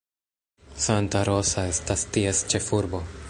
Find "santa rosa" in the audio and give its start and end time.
0.85-1.67